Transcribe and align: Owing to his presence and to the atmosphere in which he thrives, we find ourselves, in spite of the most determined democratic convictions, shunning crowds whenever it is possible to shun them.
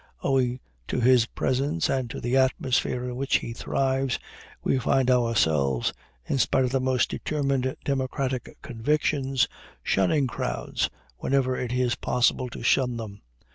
Owing 0.23 0.59
to 0.87 0.99
his 0.99 1.27
presence 1.27 1.87
and 1.87 2.09
to 2.09 2.19
the 2.19 2.35
atmosphere 2.35 3.03
in 3.07 3.15
which 3.17 3.35
he 3.37 3.53
thrives, 3.53 4.17
we 4.63 4.79
find 4.79 5.11
ourselves, 5.11 5.93
in 6.27 6.39
spite 6.39 6.63
of 6.63 6.71
the 6.71 6.81
most 6.81 7.11
determined 7.11 7.75
democratic 7.85 8.57
convictions, 8.63 9.47
shunning 9.83 10.25
crowds 10.25 10.89
whenever 11.19 11.55
it 11.55 11.71
is 11.71 11.93
possible 11.93 12.49
to 12.49 12.63
shun 12.63 12.97
them. 12.97 13.21